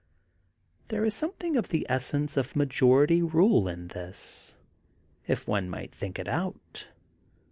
[0.87, 4.55] There is something of the essence of majority rule in this,
[5.27, 6.87] if one might think it out.